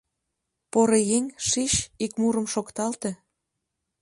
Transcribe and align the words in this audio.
Поро 0.71 0.99
еҥ, 1.17 1.25
шич, 1.47 1.73
ик 2.03 2.11
мурым 2.19 2.47
шокталте. 2.53 3.11